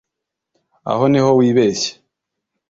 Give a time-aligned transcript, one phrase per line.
[0.91, 1.91] aho niho wibeshye